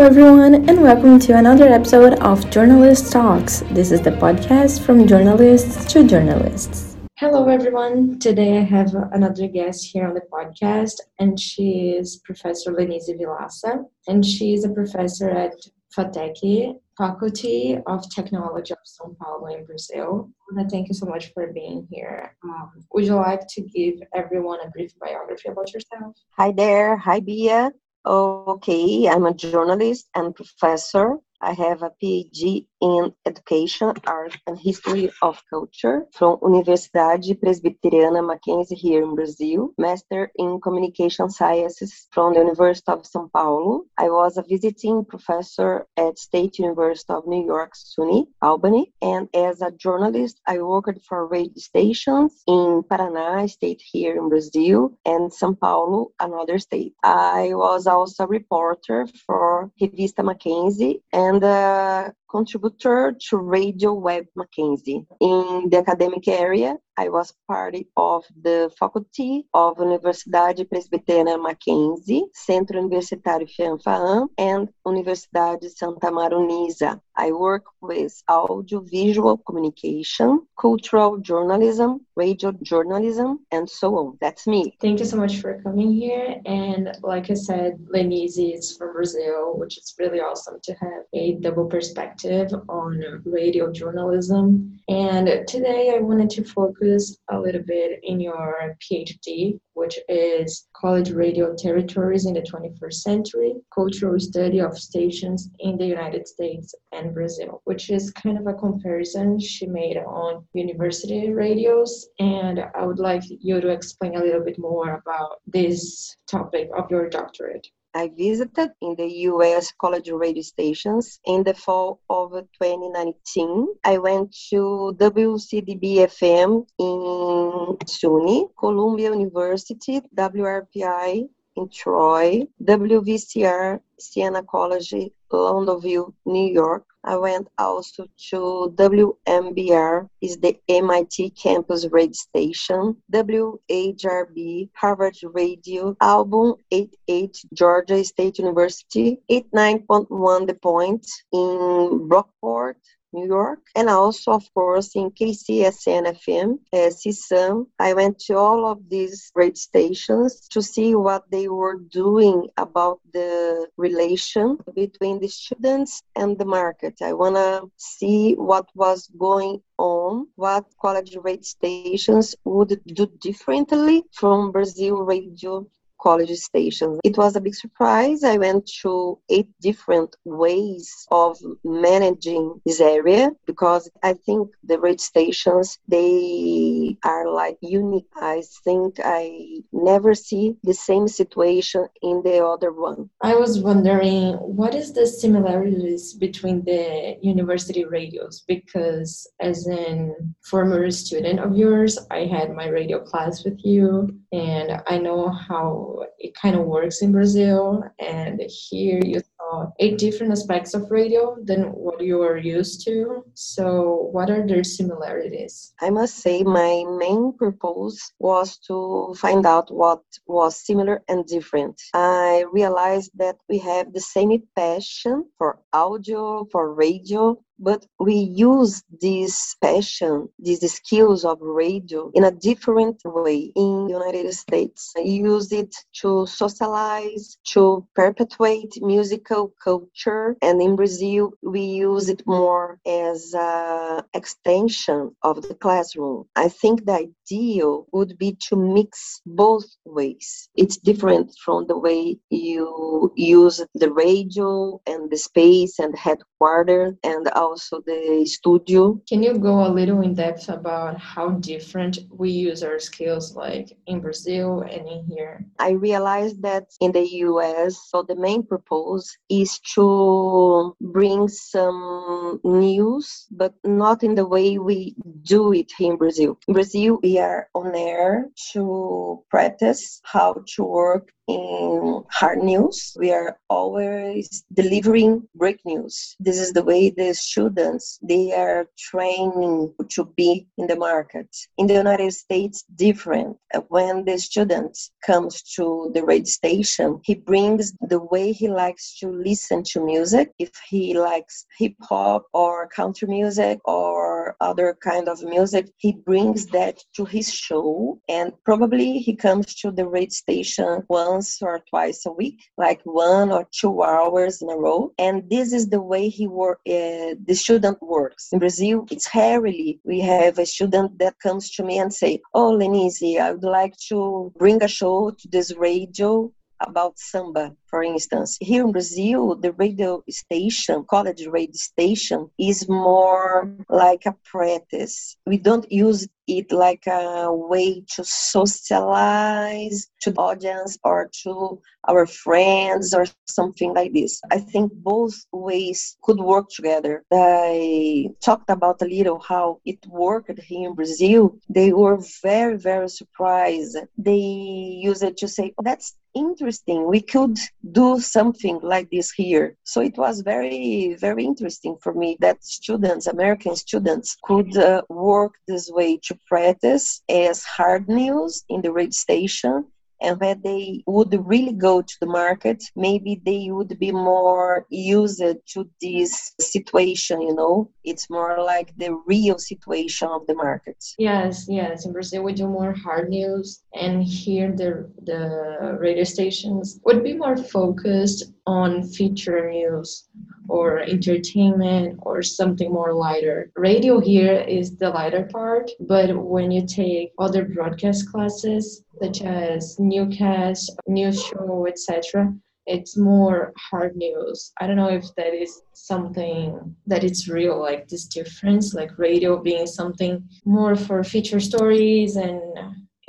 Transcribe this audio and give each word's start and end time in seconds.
everyone, 0.00 0.54
and 0.54 0.80
welcome 0.80 1.18
to 1.18 1.36
another 1.36 1.68
episode 1.68 2.14
of 2.20 2.48
Journalist 2.50 3.12
Talks. 3.12 3.60
This 3.70 3.92
is 3.92 4.00
the 4.00 4.12
podcast 4.12 4.80
from 4.80 5.06
journalists 5.06 5.92
to 5.92 6.06
journalists. 6.06 6.96
Hello, 7.18 7.46
everyone. 7.48 8.18
Today 8.18 8.56
I 8.56 8.62
have 8.62 8.94
another 9.12 9.46
guest 9.46 9.84
here 9.92 10.08
on 10.08 10.14
the 10.14 10.22
podcast, 10.32 10.94
and 11.18 11.38
she 11.38 11.90
is 11.90 12.16
Professor 12.24 12.72
Lenize 12.72 13.10
Villaça, 13.10 13.84
and 14.08 14.24
she 14.24 14.54
is 14.54 14.64
a 14.64 14.70
professor 14.70 15.28
at 15.28 15.52
FATEC, 15.94 16.76
Faculty 16.96 17.78
of 17.86 18.08
Technology 18.08 18.72
of 18.72 18.78
São 18.86 19.14
Paulo 19.18 19.54
in 19.54 19.66
Brazil. 19.66 20.30
Thank 20.70 20.88
you 20.88 20.94
so 20.94 21.04
much 21.04 21.30
for 21.34 21.52
being 21.52 21.86
here. 21.90 22.34
Um, 22.42 22.70
would 22.94 23.04
you 23.04 23.16
like 23.16 23.46
to 23.48 23.60
give 23.60 23.96
everyone 24.14 24.60
a 24.64 24.70
brief 24.70 24.98
biography 24.98 25.50
about 25.50 25.74
yourself? 25.74 26.16
Hi 26.38 26.52
there. 26.52 26.96
Hi, 26.96 27.20
Bia. 27.20 27.72
Okay, 28.04 29.08
I'm 29.08 29.26
a 29.26 29.34
journalist 29.34 30.08
and 30.14 30.34
professor. 30.34 31.18
I 31.40 31.52
have 31.52 31.82
a 31.82 31.92
PhD 32.02 32.66
in 32.80 33.12
Education, 33.26 33.92
Art 34.06 34.36
and 34.46 34.58
History 34.58 35.10
of 35.22 35.42
Culture 35.48 36.06
from 36.12 36.38
Universidade 36.40 37.38
Presbiteriana 37.40 38.26
Mackenzie 38.26 38.74
here 38.74 39.02
in 39.02 39.14
Brazil, 39.14 39.70
Master 39.78 40.30
in 40.36 40.60
Communication 40.60 41.30
Sciences 41.30 42.06
from 42.10 42.34
the 42.34 42.40
University 42.40 42.90
of 42.92 43.02
São 43.02 43.30
Paulo. 43.32 43.84
I 43.98 44.08
was 44.08 44.36
a 44.36 44.42
visiting 44.42 45.04
professor 45.04 45.86
at 45.96 46.18
State 46.18 46.58
University 46.58 47.12
of 47.12 47.26
New 47.26 47.44
York, 47.44 47.72
SUNY, 47.74 48.26
Albany, 48.42 48.92
and 49.02 49.28
as 49.34 49.62
a 49.62 49.70
journalist, 49.70 50.40
I 50.46 50.58
worked 50.58 51.00
for 51.08 51.26
radio 51.26 51.52
stations 51.56 52.42
in 52.46 52.82
Paraná, 52.90 53.48
state 53.48 53.82
here 53.92 54.16
in 54.16 54.28
Brazil, 54.28 54.98
and 55.04 55.30
São 55.30 55.58
Paulo, 55.58 56.12
another 56.20 56.58
state. 56.58 56.94
I 57.02 57.50
was 57.52 57.86
also 57.86 58.24
a 58.24 58.26
reporter 58.26 59.06
for 59.26 59.70
Revista 59.80 60.24
Mackenzie 60.24 61.02
and 61.12 61.29
uh, 61.38 62.10
contributor 62.30 63.14
to 63.28 63.36
Radio 63.36 63.92
Web 63.92 64.24
Mackenzie. 64.34 65.06
In 65.20 65.68
the 65.70 65.78
academic 65.78 66.26
area, 66.28 66.76
I 67.02 67.08
was 67.08 67.32
part 67.48 67.76
of 67.96 68.24
the 68.46 68.70
faculty 68.78 69.46
of 69.54 69.78
Universidade 69.78 70.68
Presbiteriana 70.68 71.40
Mackenzie, 71.42 72.26
Centro 72.34 72.76
Universitário 72.82 73.48
FIAM-FAAM, 73.56 74.28
and 74.36 74.68
Universidade 74.86 75.70
Santa 75.70 76.10
Marunisa. 76.18 77.00
I 77.16 77.32
work 77.32 77.64
with 77.80 78.22
audiovisual 78.30 79.38
communication, 79.46 80.46
cultural 80.58 81.18
journalism, 81.18 81.90
radio 82.16 82.52
journalism, 82.62 83.40
and 83.50 83.68
so 83.68 83.88
on. 83.96 84.18
That's 84.20 84.46
me. 84.46 84.76
Thank 84.80 85.00
you 85.00 85.06
so 85.06 85.16
much 85.16 85.38
for 85.40 85.60
coming 85.62 85.92
here. 85.92 86.36
And 86.44 86.92
like 87.02 87.30
I 87.30 87.34
said, 87.34 87.78
Lenize 87.94 88.38
is 88.38 88.76
from 88.76 88.92
Brazil, 88.92 89.54
which 89.60 89.78
is 89.78 89.94
really 89.98 90.20
awesome 90.20 90.58
to 90.64 90.72
have 90.74 91.02
a 91.14 91.34
double 91.46 91.66
perspective 91.66 92.48
on 92.68 93.22
radio 93.24 93.72
journalism. 93.72 94.78
And 94.88 95.26
today 95.46 95.94
I 95.94 96.00
wanted 96.00 96.30
to 96.30 96.44
focus 96.44 96.89
a 97.30 97.38
little 97.38 97.62
bit 97.66 98.00
in 98.02 98.20
your 98.20 98.76
PhD, 98.80 99.58
which 99.74 99.98
is 100.08 100.66
College 100.74 101.10
Radio 101.12 101.54
Territories 101.54 102.26
in 102.26 102.34
the 102.34 102.42
21st 102.42 102.94
Century, 102.94 103.54
Cultural 103.74 104.18
Study 104.18 104.60
of 104.60 104.78
Stations 104.78 105.50
in 105.60 105.76
the 105.76 105.86
United 105.86 106.26
States 106.26 106.74
and 106.92 107.14
Brazil, 107.14 107.62
which 107.64 107.90
is 107.90 108.10
kind 108.10 108.38
of 108.38 108.46
a 108.46 108.58
comparison 108.58 109.38
she 109.38 109.66
made 109.66 109.96
on 109.96 110.44
university 110.52 111.30
radios. 111.32 112.08
And 112.18 112.60
I 112.74 112.84
would 112.84 112.98
like 112.98 113.22
you 113.26 113.60
to 113.60 113.68
explain 113.68 114.16
a 114.16 114.24
little 114.24 114.44
bit 114.44 114.58
more 114.58 115.02
about 115.02 115.40
this 115.46 116.16
topic 116.26 116.68
of 116.76 116.90
your 116.90 117.08
doctorate. 117.08 117.66
I 117.92 118.08
visited 118.08 118.70
in 118.80 118.94
the 118.94 119.08
US 119.30 119.72
college 119.72 120.10
radio 120.10 120.42
stations 120.42 121.18
in 121.24 121.42
the 121.42 121.54
fall 121.54 122.00
of 122.08 122.30
2019. 122.30 123.66
I 123.82 123.98
went 123.98 124.32
to 124.50 124.94
WCDB 124.96 126.06
FM 126.06 126.66
in 126.78 127.76
SUNY, 127.86 128.50
Columbia 128.56 129.10
University, 129.10 130.00
WRPI 130.14 131.28
in 131.56 131.68
Troy, 131.68 132.46
WVCR 132.62 133.80
Siena 133.98 134.42
College, 134.44 135.10
Loudonville, 135.32 136.14
New 136.26 136.52
York. 136.52 136.86
I 137.02 137.16
went 137.16 137.48
also 137.56 138.06
to 138.30 138.74
WMBR, 138.76 140.08
is 140.20 140.36
the 140.36 140.60
MIT 140.68 141.30
campus 141.30 141.86
radio 141.90 142.12
station, 142.12 142.96
WHRB, 143.10 144.68
Harvard 144.74 145.16
Radio, 145.22 145.96
Album 146.00 146.56
88, 146.70 147.44
Georgia 147.54 148.04
State 148.04 148.38
University, 148.38 149.18
89.1 149.30 150.46
The 150.46 150.54
Point 150.54 151.06
in 151.32 152.08
Brockport, 152.08 152.76
New 153.12 153.26
York, 153.26 153.60
and 153.74 153.88
also, 153.88 154.32
of 154.32 154.44
course, 154.54 154.94
in 154.94 155.10
KCSN 155.10 156.04
FM, 156.06 156.58
uh, 156.72 156.90
CSUN. 156.90 157.66
I 157.78 157.94
went 157.94 158.18
to 158.26 158.36
all 158.36 158.66
of 158.66 158.88
these 158.88 159.30
great 159.34 159.56
stations 159.56 160.48
to 160.50 160.62
see 160.62 160.94
what 160.94 161.30
they 161.30 161.48
were 161.48 161.76
doing 161.76 162.48
about 162.56 163.00
the 163.12 163.68
relation 163.76 164.58
between 164.74 165.20
the 165.20 165.28
students 165.28 166.02
and 166.14 166.38
the 166.38 166.44
market. 166.44 167.02
I 167.02 167.12
want 167.12 167.36
to 167.36 167.70
see 167.76 168.34
what 168.34 168.68
was 168.74 169.08
going 169.18 169.62
on, 169.78 170.28
what 170.36 170.66
college 170.80 171.16
radio 171.16 171.42
stations 171.42 172.36
would 172.44 172.80
do 172.86 173.06
differently 173.20 174.04
from 174.12 174.52
Brazil 174.52 175.02
radio 175.02 175.66
college 176.02 176.30
stations. 176.38 176.98
It 177.04 177.16
was 177.16 177.36
a 177.36 177.40
big 177.40 177.54
surprise. 177.54 178.24
I 178.24 178.36
went 178.36 178.70
to 178.82 179.18
eight 179.28 179.48
different 179.60 180.16
ways 180.24 181.06
of 181.10 181.38
managing 181.64 182.60
this 182.66 182.80
area 182.80 183.30
because 183.46 183.90
I 184.02 184.14
think 184.14 184.50
the 184.64 184.78
radio 184.78 184.96
stations 184.96 185.78
they 185.88 186.79
are 187.04 187.28
like 187.28 187.58
unique. 187.60 188.08
I 188.16 188.42
think 188.64 188.96
I 189.04 189.62
never 189.72 190.14
see 190.14 190.56
the 190.62 190.74
same 190.74 191.08
situation 191.08 191.86
in 192.02 192.22
the 192.22 192.44
other 192.44 192.72
one. 192.72 193.10
I 193.22 193.34
was 193.34 193.60
wondering 193.60 194.34
what 194.34 194.74
is 194.74 194.92
the 194.92 195.06
similarities 195.06 196.14
between 196.14 196.64
the 196.64 197.16
university 197.22 197.84
radios 197.84 198.44
because 198.46 199.30
as 199.40 199.66
an 199.66 200.34
former 200.44 200.90
student 200.90 201.40
of 201.40 201.56
yours, 201.56 201.98
I 202.10 202.26
had 202.26 202.54
my 202.54 202.68
radio 202.68 203.00
class 203.00 203.44
with 203.44 203.64
you 203.64 204.18
and 204.32 204.82
I 204.86 204.98
know 204.98 205.28
how 205.28 206.06
it 206.18 206.34
kind 206.34 206.56
of 206.56 206.66
works 206.66 207.02
in 207.02 207.12
Brazil. 207.12 207.82
And 207.98 208.40
here 208.68 209.00
you 209.04 209.20
saw 209.50 209.70
eight 209.78 209.98
different 209.98 210.32
aspects 210.32 210.74
of 210.74 210.90
radio 210.90 211.36
than 211.44 211.62
what 211.72 212.00
you 212.00 212.22
are 212.22 212.36
used 212.36 212.84
to. 212.84 213.24
So, 213.34 214.08
what 214.12 214.30
are 214.30 214.46
their 214.46 214.64
similarities? 214.64 215.72
I 215.80 215.90
must 215.90 216.16
say, 216.16 216.42
my 216.42 216.84
main 216.98 217.32
purpose 217.36 218.12
was 218.18 218.58
to 218.68 219.14
find 219.18 219.46
out 219.46 219.72
what 219.72 220.02
was 220.26 220.56
similar 220.56 221.02
and 221.08 221.26
different. 221.26 221.80
I 221.94 222.44
realized 222.52 223.12
that 223.16 223.36
we 223.48 223.58
have 223.58 223.92
the 223.92 224.00
same 224.00 224.42
passion 224.56 225.24
for 225.38 225.58
audio, 225.72 226.46
for 226.52 226.74
radio, 226.74 227.36
but 227.60 227.86
we 227.98 228.14
use 228.14 228.82
this 229.00 229.54
passion, 229.62 230.28
these 230.38 230.60
skills 230.72 231.24
of 231.24 231.38
radio 231.40 232.10
in 232.14 232.24
a 232.24 232.30
different 232.30 233.00
way 233.04 233.52
in 233.54 233.86
the 233.86 233.92
United 233.92 234.32
States. 234.32 234.92
I 234.96 235.00
use 235.00 235.52
it 235.52 235.74
to 236.00 236.26
socialize, 236.26 237.36
to 237.48 237.86
perpetuate 237.94 238.72
musical 238.80 239.52
culture, 239.62 240.36
and 240.42 240.60
in 240.62 240.74
Brazil 240.74 241.32
we 241.42 241.60
use 241.60 242.08
it 242.08 242.22
more 242.26 242.78
as 242.86 243.34
an 243.34 244.02
extension 244.14 245.14
of 245.22 245.42
the 245.42 245.54
classroom. 245.54 246.24
I 246.36 246.48
think 246.48 246.86
the 246.86 247.08
ideal 247.08 247.86
would 247.92 248.16
be 248.18 248.36
to 248.48 248.56
mix 248.56 249.20
both 249.26 249.66
ways. 249.84 250.48
It's 250.54 250.78
different 250.78 251.32
from 251.44 251.66
the 251.66 251.78
way 251.78 252.18
you 252.30 253.12
use 253.16 253.62
the 253.74 253.92
radio 253.92 254.80
and 254.86 255.10
the 255.10 255.16
space 255.18 255.78
and 255.78 255.96
headquarters 255.96 256.94
and 257.04 257.28
also 257.50 257.80
the 257.84 258.24
studio. 258.26 259.00
Can 259.08 259.22
you 259.22 259.36
go 259.38 259.66
a 259.66 259.74
little 259.78 260.00
in 260.02 260.14
depth 260.14 260.48
about 260.48 260.98
how 260.98 261.30
different 261.52 261.98
we 262.10 262.30
use 262.30 262.62
our 262.62 262.78
skills 262.78 263.34
like 263.34 263.76
in 263.86 264.00
Brazil 264.00 264.60
and 264.60 264.86
in 264.88 265.04
here? 265.04 265.44
I 265.58 265.70
realized 265.70 266.42
that 266.42 266.66
in 266.80 266.92
the 266.92 267.06
US, 267.28 267.72
so 267.90 268.02
the 268.02 268.14
main 268.14 268.42
purpose 268.44 269.06
is 269.28 269.58
to 269.74 270.76
bring 270.80 271.28
some 271.28 272.40
news, 272.44 273.26
but 273.30 273.54
not 273.64 274.02
in 274.04 274.14
the 274.14 274.26
way 274.26 274.58
we 274.58 274.94
do 275.22 275.52
it 275.52 275.70
here 275.76 275.92
in 275.92 275.98
Brazil. 275.98 276.38
In 276.46 276.54
Brazil, 276.54 276.98
we 277.02 277.18
are 277.18 277.48
on 277.54 277.74
air 277.74 278.28
to 278.52 279.24
practice 279.28 280.00
how 280.04 280.36
to 280.54 280.62
work 280.62 281.12
in 281.34 282.04
hard 282.10 282.42
news. 282.42 282.96
We 282.98 283.12
are 283.12 283.38
always 283.48 284.44
delivering 284.52 285.28
break 285.34 285.60
news. 285.64 286.16
This 286.20 286.38
is 286.38 286.52
the 286.52 286.62
way 286.62 286.90
the 286.90 287.14
students 287.14 287.98
they 288.02 288.32
are 288.32 288.66
training 288.78 289.74
to 289.94 290.04
be 290.16 290.46
in 290.58 290.66
the 290.66 290.76
market. 290.76 291.28
In 291.58 291.66
the 291.66 291.74
United 291.74 292.12
States, 292.12 292.64
different. 292.74 293.36
When 293.68 294.04
the 294.04 294.18
student 294.18 294.78
comes 295.04 295.42
to 295.56 295.90
the 295.94 296.04
radio 296.04 296.24
station, 296.24 297.00
he 297.04 297.14
brings 297.14 297.72
the 297.80 298.02
way 298.12 298.32
he 298.32 298.48
likes 298.48 298.98
to 298.98 299.08
listen 299.08 299.62
to 299.70 299.84
music. 299.84 300.32
If 300.38 300.52
he 300.68 300.82
likes 300.94 301.46
hip 301.58 301.74
hop 301.82 302.26
or 302.32 302.68
country 302.68 303.08
music 303.08 303.58
or 303.64 304.36
other 304.40 304.76
kind 304.82 305.08
of 305.08 305.22
music, 305.22 305.70
he 305.76 305.92
brings 305.92 306.46
that 306.46 306.76
to 306.96 307.04
his 307.04 307.32
show 307.32 308.00
and 308.08 308.32
probably 308.44 308.98
he 308.98 309.14
comes 309.14 309.54
to 309.56 309.70
the 309.70 309.86
radio 309.86 310.08
station 310.10 310.84
once 310.88 311.19
or 311.42 311.60
twice 311.70 312.06
a 312.06 312.12
week, 312.12 312.38
like 312.56 312.80
one 312.84 313.30
or 313.30 313.46
two 313.52 313.82
hours 313.82 314.42
in 314.42 314.50
a 314.50 314.56
row. 314.56 314.92
And 314.98 315.28
this 315.30 315.52
is 315.52 315.68
the 315.68 315.82
way 315.82 316.08
he 316.08 316.26
work. 316.26 316.60
Uh, 316.66 317.14
the 317.28 317.34
student 317.34 317.78
works 317.82 318.28
in 318.32 318.38
Brazil. 318.38 318.86
It's 318.90 319.08
rarely 319.14 319.80
we 319.84 320.00
have 320.00 320.38
a 320.38 320.46
student 320.46 320.98
that 320.98 321.18
comes 321.20 321.50
to 321.52 321.62
me 321.64 321.78
and 321.78 321.92
say, 321.92 322.20
"Oh, 322.34 322.50
Lenize, 322.58 323.18
I 323.18 323.32
would 323.32 323.50
like 323.60 323.76
to 323.88 324.32
bring 324.38 324.62
a 324.62 324.68
show 324.68 325.10
to 325.10 325.28
this 325.28 325.48
radio 325.56 326.32
about 326.60 326.98
samba, 326.98 327.56
for 327.66 327.82
instance. 327.82 328.36
Here 328.40 328.64
in 328.64 328.72
Brazil, 328.72 329.34
the 329.34 329.52
radio 329.52 330.02
station, 330.10 330.84
college 330.88 331.26
radio 331.26 331.54
station, 331.54 332.30
is 332.38 332.68
more 332.68 333.50
like 333.68 334.06
a 334.06 334.16
practice. 334.24 335.16
We 335.26 335.38
don't 335.38 335.70
use 335.72 336.08
it 336.38 336.52
like 336.52 336.86
a 336.86 337.32
way 337.32 337.82
to 337.94 338.04
socialize 338.04 339.88
to 340.02 340.10
the 340.12 340.20
audience 340.20 340.78
or 340.84 341.10
to 341.22 341.60
our 341.88 342.06
friends 342.06 342.94
or 342.94 343.06
something 343.26 343.74
like 343.74 343.92
this. 343.92 344.20
I 344.30 344.38
think 344.38 344.72
both 344.72 345.14
ways 345.32 345.96
could 346.02 346.18
work 346.18 346.48
together. 346.50 347.04
I 347.12 348.08
talked 348.20 348.50
about 348.50 348.82
a 348.82 348.86
little 348.86 349.18
how 349.18 349.60
it 349.64 349.84
worked 349.86 350.38
here 350.40 350.68
in 350.68 350.74
Brazil. 350.74 351.36
They 351.48 351.72
were 351.72 351.98
very, 352.22 352.56
very 352.56 352.88
surprised. 352.88 353.76
They 353.96 354.16
used 354.16 355.02
it 355.02 355.16
to 355.18 355.28
say, 355.28 355.54
oh, 355.58 355.62
that's 355.62 355.94
interesting. 356.14 356.86
We 356.86 357.00
could 357.00 357.38
do 357.72 358.00
something 358.00 358.60
like 358.62 358.90
this 358.90 359.10
here. 359.10 359.56
So 359.64 359.80
it 359.80 359.96
was 359.96 360.20
very, 360.20 360.96
very 360.98 361.24
interesting 361.24 361.76
for 361.82 361.92
me 361.94 362.16
that 362.20 362.44
students, 362.44 363.06
American 363.06 363.56
students, 363.56 364.16
could 364.22 364.56
uh, 364.56 364.82
work 364.88 365.34
this 365.46 365.70
way 365.70 365.98
to 366.04 366.18
practice 366.28 367.02
as 367.08 367.44
hard 367.44 367.88
news 367.88 368.44
in 368.48 368.62
the 368.62 368.72
radio 368.72 368.90
station 368.90 369.66
and 370.00 370.20
when 370.20 370.40
they 370.42 370.82
would 370.86 371.14
really 371.26 371.52
go 371.52 371.82
to 371.82 371.96
the 372.00 372.06
market, 372.06 372.62
maybe 372.74 373.20
they 373.24 373.50
would 373.50 373.78
be 373.78 373.92
more 373.92 374.66
used 374.70 375.22
to 375.52 375.70
this 375.80 376.32
situation, 376.40 377.20
you 377.20 377.34
know? 377.34 377.70
It's 377.84 378.08
more 378.08 378.42
like 378.42 378.76
the 378.76 378.94
real 379.06 379.38
situation 379.38 380.08
of 380.08 380.26
the 380.26 380.34
market. 380.34 380.82
Yes, 380.98 381.46
yes. 381.48 381.86
In 381.86 381.92
Brazil, 381.92 382.22
we 382.22 382.32
do 382.32 382.46
more 382.46 382.72
hard 382.72 383.08
news, 383.10 383.62
and 383.74 384.02
here 384.02 384.52
the, 384.52 384.90
the 385.04 385.76
radio 385.78 386.04
stations 386.04 386.80
would 386.84 387.02
be 387.02 387.14
more 387.14 387.36
focused 387.36 388.32
on 388.46 388.82
feature 388.82 389.50
news 389.50 390.08
or 390.48 390.80
entertainment 390.80 391.98
or 392.02 392.22
something 392.22 392.72
more 392.72 392.92
lighter. 392.94 393.50
Radio 393.56 394.00
here 394.00 394.40
is 394.40 394.76
the 394.76 394.90
lighter 394.90 395.28
part, 395.30 395.70
but 395.80 396.16
when 396.16 396.50
you 396.50 396.66
take 396.66 397.12
other 397.18 397.44
broadcast 397.44 398.10
classes 398.10 398.82
such 399.02 399.22
as 399.22 399.76
newscast, 399.78 400.72
news 400.86 401.22
show, 401.22 401.66
etc., 401.66 402.32
it's 402.66 402.96
more 402.96 403.52
hard 403.56 403.96
news. 403.96 404.52
I 404.60 404.66
don't 404.66 404.76
know 404.76 404.90
if 404.90 405.04
that 405.16 405.34
is 405.34 405.62
something 405.72 406.76
that 406.86 407.02
it's 407.02 407.28
real, 407.28 407.58
like 407.58 407.88
this 407.88 408.06
difference, 408.06 408.74
like 408.74 408.98
radio 408.98 409.42
being 409.42 409.66
something 409.66 410.22
more 410.44 410.76
for 410.76 411.02
feature 411.02 411.40
stories 411.40 412.16
and 412.16 412.40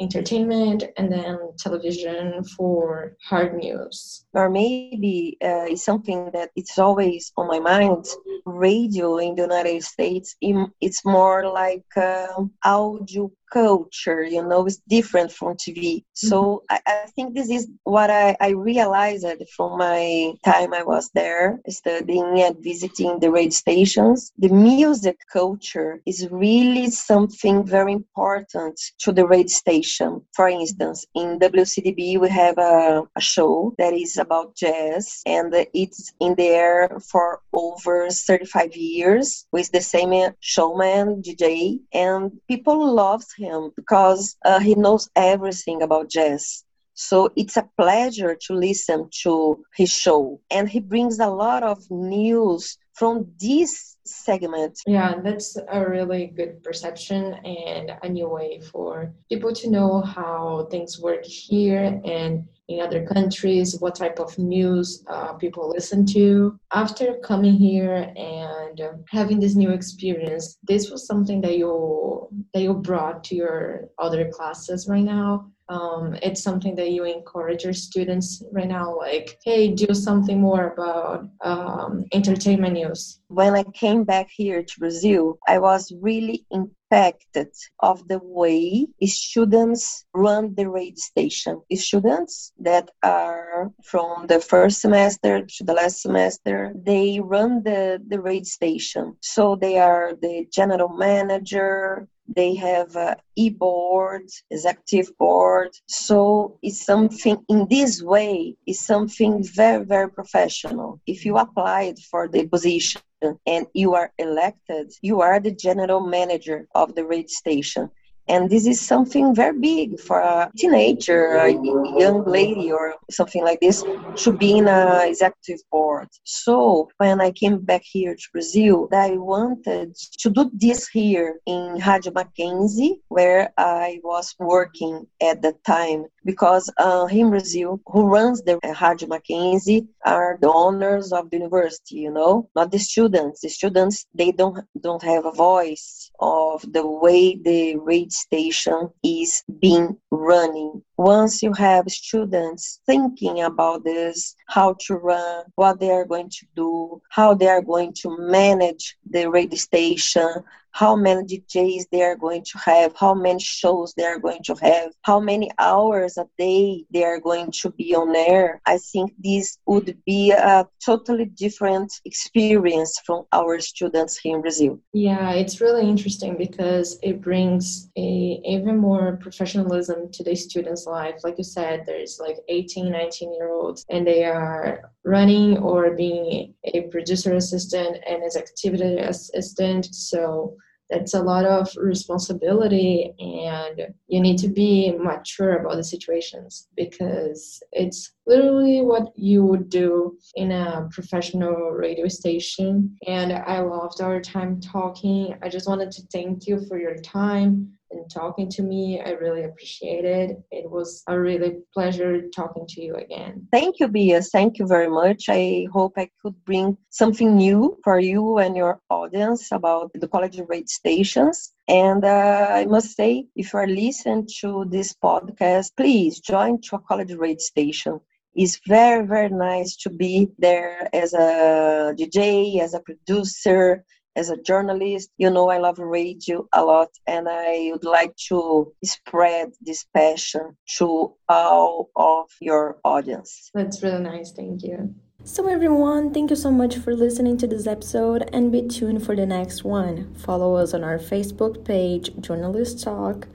entertainment 0.01 0.83
and 0.97 1.11
then 1.11 1.37
television 1.57 2.43
for 2.43 3.15
hard 3.29 3.55
news. 3.55 4.25
Or 4.33 4.49
maybe 4.49 5.37
uh, 5.43 5.65
it's 5.71 5.85
something 5.85 6.31
that 6.33 6.51
it's 6.55 6.77
always 6.77 7.31
on 7.37 7.47
my 7.47 7.59
mind. 7.59 8.05
Radio 8.45 9.17
in 9.17 9.35
the 9.35 9.43
united 9.43 9.83
states 9.83 10.35
it's 10.81 11.05
more 11.05 11.47
like 11.47 11.85
uh, 11.95 12.27
audio 12.63 13.31
culture 13.51 14.23
you 14.23 14.41
know 14.47 14.65
it's 14.65 14.81
different 14.87 15.31
from 15.31 15.55
tv 15.55 16.03
so 16.13 16.63
mm-hmm. 16.71 16.75
I, 16.87 17.03
I, 17.03 17.07
think 17.15 17.35
this 17.35 17.49
is 17.49 17.67
what 17.83 18.09
I, 18.09 18.35
I 18.39 18.49
realized 18.49 19.25
from 19.55 19.77
my 19.77 20.33
time 20.45 20.73
i 20.73 20.83
was 20.83 21.09
there 21.13 21.59
studying 21.67 22.41
and 22.41 22.55
visiting 22.63 23.19
the 23.19 23.29
radio 23.29 23.49
stations 23.49 24.31
the 24.37 24.49
music 24.49 25.17
culture 25.31 26.01
is 26.05 26.27
really 26.31 26.89
something 26.89 27.65
very 27.65 27.93
important 27.93 28.79
to 28.99 29.11
the 29.11 29.25
radio 29.25 29.47
station. 29.47 30.21
For 30.35 30.47
instance 30.47 31.05
in 31.15 31.39
wcdb 31.41 32.19
we 32.19 32.29
have 32.29 32.57
a, 32.57 33.03
a 33.15 33.21
show 33.21 33.73
that 33.77 33.93
is 33.93 34.17
about 34.17 34.55
jazz 34.55 35.21
and 35.25 35.53
it's 35.73 36.13
in 36.19 36.35
there 36.35 36.99
for 36.99 37.41
over 37.53 38.09
35 38.09 38.75
years 38.75 39.45
with 39.51 39.71
the 39.71 39.81
same 39.81 40.33
showman 40.39 41.21
dj 41.21 41.79
and 41.93 42.31
people 42.47 42.93
love 42.93 43.23
him 43.37 43.71
because 43.75 44.37
uh, 44.45 44.59
he 44.59 44.75
knows 44.75 45.09
everything 45.15 45.81
about 45.81 46.09
jazz. 46.09 46.63
So 47.01 47.31
it's 47.35 47.57
a 47.57 47.67
pleasure 47.77 48.37
to 48.45 48.53
listen 48.53 49.09
to 49.23 49.65
his 49.75 49.89
show. 49.89 50.39
And 50.51 50.69
he 50.69 50.79
brings 50.79 51.17
a 51.19 51.27
lot 51.27 51.63
of 51.63 51.79
news 51.89 52.77
from 52.93 53.25
this 53.39 53.97
segment. 54.05 54.79
Yeah, 54.85 55.19
that's 55.23 55.57
a 55.57 55.89
really 55.89 56.27
good 56.27 56.61
perception 56.61 57.33
and 57.43 57.93
a 58.03 58.07
new 58.07 58.29
way 58.29 58.61
for 58.71 59.13
people 59.29 59.51
to 59.51 59.69
know 59.69 60.01
how 60.01 60.67
things 60.69 60.99
work 60.99 61.25
here 61.25 61.99
and 62.05 62.47
in 62.73 62.81
other 62.81 63.05
countries, 63.05 63.79
what 63.79 63.95
type 63.95 64.19
of 64.19 64.37
news 64.37 65.03
uh, 65.07 65.33
people 65.33 65.69
listen 65.69 66.05
to. 66.07 66.57
After 66.73 67.15
coming 67.23 67.55
here 67.55 68.11
and 68.15 68.81
having 69.09 69.39
this 69.39 69.55
new 69.55 69.71
experience, 69.71 70.57
this 70.63 70.89
was 70.89 71.05
something 71.05 71.41
that 71.41 71.57
you 71.57 72.27
that 72.53 72.61
you 72.61 72.73
brought 72.73 73.23
to 73.25 73.35
your 73.35 73.89
other 73.99 74.29
classes 74.29 74.87
right 74.87 75.03
now 75.03 75.51
um, 75.71 76.17
it's 76.21 76.43
something 76.43 76.75
that 76.75 76.91
you 76.91 77.05
encourage 77.05 77.63
your 77.63 77.73
students 77.73 78.43
right 78.51 78.67
now 78.67 78.97
like 78.97 79.37
hey 79.45 79.69
do 79.69 79.93
something 79.93 80.39
more 80.39 80.67
about 80.67 81.29
um, 81.41 82.05
entertainment 82.13 82.73
news 82.73 83.19
when 83.27 83.55
i 83.55 83.63
came 83.73 84.03
back 84.03 84.27
here 84.29 84.61
to 84.63 84.79
brazil 84.79 85.39
i 85.47 85.57
was 85.57 85.91
really 86.01 86.45
impacted 86.91 87.49
of 87.79 88.07
the 88.07 88.19
way 88.21 88.87
students 89.05 90.05
run 90.13 90.53
the 90.55 90.69
radio 90.69 90.95
station. 90.95 91.61
Students 91.73 92.51
that 92.59 92.89
are 93.03 93.71
from 93.83 94.27
the 94.27 94.39
first 94.39 94.81
semester 94.81 95.45
to 95.45 95.63
the 95.63 95.73
last 95.73 96.01
semester 96.01 96.73
they 96.75 97.19
run 97.19 97.63
the 97.63 98.01
the 98.07 98.19
radio 98.19 98.43
station. 98.43 99.15
So 99.21 99.55
they 99.55 99.77
are 99.79 100.13
the 100.21 100.47
general 100.51 100.89
manager 100.89 102.07
they 102.27 102.55
have 102.55 102.95
uh, 102.95 102.99
a 102.99 103.17
e-board, 103.35 104.27
executive 104.49 105.17
board. 105.17 105.69
So 105.87 106.57
it's 106.61 106.85
something 106.85 107.43
in 107.49 107.67
this 107.69 108.01
way 108.01 108.55
is 108.65 108.79
something 108.79 109.43
very, 109.43 109.83
very 109.85 110.09
professional. 110.09 111.01
If 111.07 111.25
you 111.25 111.37
applied 111.37 111.99
for 111.99 112.27
the 112.27 112.47
position 112.47 113.01
and 113.45 113.67
you 113.73 113.95
are 113.95 114.11
elected, 114.17 114.93
you 115.01 115.21
are 115.21 115.39
the 115.39 115.51
general 115.51 116.01
manager 116.01 116.67
of 116.75 116.95
the 116.95 117.05
radio 117.05 117.27
station. 117.27 117.89
And 118.27 118.49
this 118.49 118.65
is 118.65 118.79
something 118.79 119.35
very 119.35 119.57
big 119.59 119.99
for 119.99 120.19
a 120.19 120.51
teenager, 120.55 121.33
a 121.35 121.51
young 121.51 122.23
lady, 122.25 122.71
or 122.71 122.95
something 123.09 123.43
like 123.43 123.59
this 123.59 123.83
to 124.23 124.31
be 124.31 124.57
in 124.57 124.67
an 124.67 125.07
executive 125.07 125.59
board. 125.71 126.07
So 126.23 126.89
when 126.97 127.19
I 127.19 127.31
came 127.31 127.59
back 127.59 127.81
here 127.83 128.15
to 128.15 128.27
Brazil, 128.31 128.87
I 128.93 129.17
wanted 129.17 129.95
to 130.19 130.29
do 130.29 130.49
this 130.53 130.87
here 130.87 131.39
in 131.45 131.77
Rádio 131.79 132.13
Mackenzie, 132.13 133.01
where 133.09 133.51
I 133.57 133.99
was 134.03 134.33
working 134.39 135.07
at 135.21 135.41
the 135.41 135.53
time 135.65 136.05
because 136.23 136.71
uh, 136.77 137.07
in 137.11 137.29
Brazil, 137.29 137.81
who 137.87 138.07
runs 138.07 138.41
the 138.41 138.59
Rádio 138.63 139.07
Mackenzie 139.07 139.87
are 140.05 140.37
the 140.41 140.51
owners 140.51 141.11
of 141.11 141.29
the 141.29 141.37
university, 141.37 141.95
you 141.95 142.11
know, 142.11 142.49
not 142.55 142.71
the 142.71 142.79
students. 142.79 143.41
The 143.41 143.49
students 143.49 144.05
they 144.13 144.31
don't 144.31 144.59
don't 144.79 145.03
have 145.03 145.25
a 145.25 145.31
voice 145.31 146.11
of 146.19 146.61
the 146.71 146.85
way 146.85 147.35
the 147.35 147.75
radio 147.77 148.09
station 148.09 148.89
is 149.03 149.43
being 149.59 149.97
running 150.11 150.83
once 151.01 151.41
you 151.41 151.51
have 151.53 151.85
students 151.89 152.79
thinking 152.85 153.41
about 153.41 153.83
this, 153.83 154.35
how 154.47 154.75
to 154.79 154.95
run, 154.95 155.43
what 155.55 155.79
they 155.79 155.89
are 155.89 156.05
going 156.05 156.29
to 156.29 156.45
do, 156.55 157.01
how 157.09 157.33
they 157.33 157.47
are 157.47 157.61
going 157.61 157.91
to 157.91 158.15
manage 158.19 158.95
the 159.09 159.27
radio 159.27 159.57
station, 159.57 160.43
how 160.71 160.95
many 160.95 161.23
DJs 161.23 161.83
they 161.91 162.01
are 162.01 162.15
going 162.15 162.43
to 162.43 162.57
have, 162.57 162.95
how 162.95 163.13
many 163.13 163.39
shows 163.39 163.93
they 163.93 164.05
are 164.05 164.19
going 164.19 164.41
to 164.43 164.55
have, 164.61 164.91
how 165.01 165.19
many 165.19 165.51
hours 165.59 166.17
a 166.17 166.25
day 166.37 166.85
they 166.91 167.03
are 167.03 167.19
going 167.19 167.51
to 167.51 167.69
be 167.71 167.93
on 167.95 168.15
air. 168.15 168.61
I 168.65 168.77
think 168.77 169.13
this 169.19 169.57
would 169.65 169.97
be 170.05 170.31
a 170.31 170.67
totally 170.83 171.25
different 171.25 171.91
experience 172.05 172.99
from 173.05 173.25
our 173.33 173.59
students 173.59 174.17
here 174.17 174.35
in 174.35 174.41
Brazil. 174.41 174.79
Yeah, 174.93 175.31
it's 175.31 175.61
really 175.61 175.87
interesting 175.87 176.37
because 176.37 176.97
it 177.03 177.21
brings 177.21 177.89
a 177.97 178.41
even 178.45 178.77
more 178.77 179.17
professionalism 179.21 180.11
to 180.13 180.23
the 180.23 180.35
students' 180.35 180.87
life. 180.91 181.15
Like 181.23 181.37
you 181.37 181.43
said, 181.43 181.83
there's 181.85 182.19
like 182.19 182.37
18, 182.49 182.91
19 182.91 183.33
year 183.33 183.49
olds 183.49 183.85
and 183.89 184.05
they 184.05 184.25
are 184.25 184.91
running 185.03 185.57
or 185.57 185.95
being 185.95 186.53
a 186.65 186.81
producer 186.91 187.33
assistant 187.35 187.97
and 188.07 188.23
as 188.23 188.35
activity 188.35 188.97
assistant. 188.97 189.93
So 189.95 190.55
that's 190.91 191.13
a 191.13 191.23
lot 191.23 191.45
of 191.45 191.69
responsibility 191.77 193.13
and 193.17 193.93
you 194.07 194.19
need 194.19 194.37
to 194.39 194.49
be 194.49 194.91
mature 194.91 195.57
about 195.57 195.77
the 195.77 195.83
situations 195.83 196.67
because 196.75 197.63
it's 197.71 198.11
literally 198.27 198.81
what 198.81 199.11
you 199.15 199.43
would 199.43 199.69
do 199.69 200.17
in 200.35 200.51
a 200.51 200.87
professional 200.91 201.71
radio 201.71 202.07
station 202.07 202.95
and 203.07 203.33
i 203.33 203.59
loved 203.59 204.01
our 204.01 204.21
time 204.21 204.59
talking 204.59 205.35
i 205.41 205.49
just 205.49 205.67
wanted 205.67 205.91
to 205.91 206.01
thank 206.11 206.47
you 206.47 206.63
for 206.67 206.79
your 206.79 206.95
time 206.97 207.71
and 207.91 208.09
talking 208.09 208.49
to 208.49 208.63
me. 208.63 209.01
I 209.05 209.11
really 209.11 209.43
appreciate 209.43 210.05
it. 210.05 210.37
It 210.51 210.69
was 210.69 211.03
a 211.07 211.19
really 211.19 211.57
pleasure 211.73 212.27
talking 212.35 212.65
to 212.69 212.81
you 212.81 212.95
again. 212.95 213.47
Thank 213.51 213.79
you, 213.79 213.87
Bia. 213.87 214.21
Thank 214.21 214.59
you 214.59 214.67
very 214.67 214.89
much. 214.89 215.25
I 215.29 215.67
hope 215.71 215.93
I 215.97 216.09
could 216.21 216.35
bring 216.45 216.77
something 216.89 217.35
new 217.35 217.77
for 217.83 217.99
you 217.99 218.37
and 218.37 218.55
your 218.55 218.79
audience 218.89 219.51
about 219.51 219.91
the 219.93 220.07
college 220.07 220.39
radio 220.47 220.65
stations. 220.67 221.53
And 221.67 222.03
uh, 222.03 222.47
I 222.51 222.65
must 222.65 222.95
say, 222.95 223.27
if 223.35 223.53
you 223.53 223.59
are 223.59 223.67
listening 223.67 224.27
to 224.39 224.65
this 224.69 224.93
podcast, 224.93 225.71
please 225.77 226.19
join 226.19 226.61
to 226.61 226.75
a 226.75 226.79
college 226.79 227.13
radio 227.13 227.37
station 227.37 227.99
it's 228.33 228.61
very 228.65 229.05
very 229.05 229.27
nice 229.27 229.75
to 229.75 229.89
be 229.89 230.25
there 230.39 230.87
as 230.93 231.13
a 231.13 231.93
dj 231.99 232.61
as 232.61 232.73
a 232.73 232.79
producer 232.79 233.83
as 234.15 234.29
a 234.29 234.41
journalist, 234.41 235.09
you 235.17 235.29
know, 235.29 235.49
I 235.49 235.57
love 235.57 235.79
radio 235.79 236.47
a 236.53 236.63
lot 236.63 236.89
and 237.07 237.27
I 237.29 237.69
would 237.71 237.83
like 237.83 238.15
to 238.27 238.73
spread 238.83 239.51
this 239.61 239.85
passion 239.93 240.57
to 240.77 241.13
all 241.29 241.89
of 241.95 242.29
your 242.41 242.79
audience. 242.83 243.49
That's 243.53 243.81
really 243.81 244.01
nice. 244.01 244.31
Thank 244.31 244.63
you. 244.63 244.93
So, 245.23 245.47
everyone, 245.47 246.13
thank 246.13 246.31
you 246.31 246.35
so 246.35 246.49
much 246.49 246.77
for 246.77 246.95
listening 246.95 247.37
to 247.37 247.47
this 247.47 247.67
episode 247.67 248.27
and 248.33 248.51
be 248.51 248.67
tuned 248.67 249.05
for 249.05 249.15
the 249.15 249.25
next 249.25 249.63
one. 249.63 250.13
Follow 250.15 250.55
us 250.55 250.73
on 250.73 250.83
our 250.83 250.97
Facebook 250.97 251.63
page, 251.63 252.09
Journalist 252.19 252.83
Talk, 252.83 253.27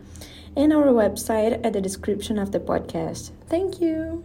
and 0.57 0.73
our 0.73 0.87
website 0.87 1.65
at 1.65 1.73
the 1.73 1.81
description 1.81 2.39
of 2.39 2.51
the 2.51 2.59
podcast. 2.59 3.31
Thank 3.49 3.81
you. 3.81 4.25